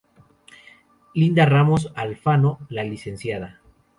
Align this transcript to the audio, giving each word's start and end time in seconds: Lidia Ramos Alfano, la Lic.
Lidia 1.13 1.45
Ramos 1.45 1.91
Alfano, 1.95 2.57
la 2.69 2.83
Lic. 2.83 3.15